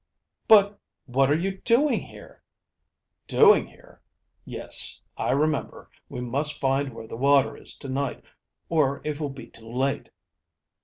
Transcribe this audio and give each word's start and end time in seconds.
"But 0.47 0.79
what 1.05 1.29
are 1.29 1.37
you 1.37 1.59
doing 1.59 1.99
here?" 1.99 2.41
"Doing 3.27 3.67
here? 3.67 4.01
Yes, 4.45 5.03
I 5.15 5.29
remember. 5.29 5.91
We 6.09 6.21
must 6.21 6.59
find 6.59 6.91
where 6.91 7.05
the 7.07 7.15
water 7.15 7.55
is 7.55 7.77
to 7.77 7.87
night, 7.87 8.23
or 8.67 9.01
it 9.03 9.19
will 9.19 9.29
be 9.29 9.45
too 9.45 9.69
late." 9.69 10.09